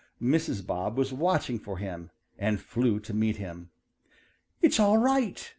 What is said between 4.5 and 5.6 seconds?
"It's all right!"